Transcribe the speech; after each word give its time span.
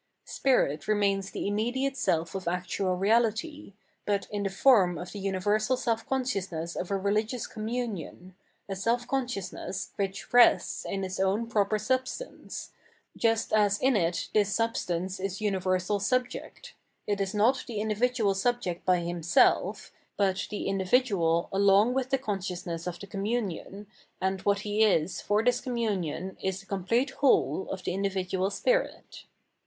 Spirit 0.25 0.81
remaiiis 0.87 1.31
the 1.31 1.47
immediate 1.47 1.95
self 1.95 2.33
of 2.33 2.47
actual 2.47 2.95
reality, 2.95 3.73
but 4.07 4.25
m 4.33 4.41
the 4.41 4.49
form 4.49 4.97
of 4.97 5.11
the 5.11 5.19
universal 5.19 5.77
self 5.77 6.09
consciousness 6.09 6.75
of 6.75 6.89
a 6.89 6.95
religioim 6.95 7.47
com 7.51 7.67
munion,* 7.67 8.33
a 8.67 8.75
self 8.75 9.07
consciousness 9.07 9.91
which 9.97 10.33
rests 10.33 10.85
in 10.85 11.03
its 11.03 11.19
own 11.19 11.45
proper 11.47 11.77
substance, 11.77 12.71
just 13.15 13.53
as 13.53 13.77
in 13.79 13.95
it 13.95 14.29
this 14.33 14.51
substance 14.51 15.19
is 15.19 15.39
um 15.39 15.49
versal 15.49 16.01
subject; 16.01 16.73
it 17.05 17.21
is 17.21 17.35
not 17.35 17.63
the 17.67 17.79
individual 17.79 18.33
subject 18.33 18.83
by 18.83 19.01
himself, 19.01 19.91
but 20.17 20.47
the 20.49 20.65
individual 20.67 21.47
along 21.53 21.93
with 21.93 22.09
the 22.09 22.17
consciousness 22.17 22.87
of 22.87 22.99
the 22.99 23.05
communion, 23.05 23.85
and 24.19 24.41
what 24.41 24.61
he 24.61 24.83
is 24.83 25.21
for 25.21 25.43
this 25.43 25.61
commumon 25.61 26.37
is 26.41 26.59
the 26.59 26.65
complete 26.65 27.11
whole 27.11 27.69
of 27.69 27.83
the 27.83 27.93
individual 27.93 28.49
spirit. 28.49 29.25